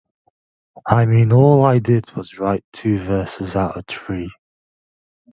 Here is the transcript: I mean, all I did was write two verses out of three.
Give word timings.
I 0.89 1.05
mean, 1.05 1.31
all 1.31 1.63
I 1.63 1.77
did 1.77 2.11
was 2.15 2.39
write 2.39 2.65
two 2.73 2.97
verses 2.97 3.55
out 3.55 3.77
of 3.77 3.85
three. 3.85 4.31